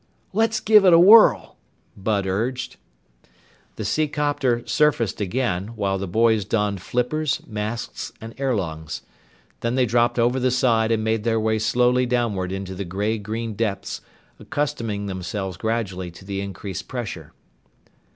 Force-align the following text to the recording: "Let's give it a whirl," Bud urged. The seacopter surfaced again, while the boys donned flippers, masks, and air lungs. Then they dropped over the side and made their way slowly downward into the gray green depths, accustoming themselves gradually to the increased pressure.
"Let's 0.33 0.59
give 0.59 0.83
it 0.83 0.93
a 0.93 0.97
whirl," 0.99 1.57
Bud 1.95 2.25
urged. 2.25 2.77
The 3.75 3.85
seacopter 3.85 4.67
surfaced 4.67 5.21
again, 5.21 5.73
while 5.75 5.99
the 5.99 6.07
boys 6.07 6.43
donned 6.43 6.81
flippers, 6.81 7.43
masks, 7.45 8.11
and 8.19 8.33
air 8.39 8.55
lungs. 8.55 9.03
Then 9.59 9.75
they 9.75 9.85
dropped 9.85 10.17
over 10.17 10.39
the 10.39 10.49
side 10.49 10.91
and 10.91 11.03
made 11.03 11.23
their 11.23 11.39
way 11.39 11.59
slowly 11.59 12.07
downward 12.07 12.51
into 12.51 12.73
the 12.73 12.83
gray 12.83 13.19
green 13.19 13.53
depths, 13.53 14.01
accustoming 14.39 15.05
themselves 15.05 15.55
gradually 15.55 16.09
to 16.09 16.25
the 16.25 16.41
increased 16.41 16.87
pressure. 16.87 17.33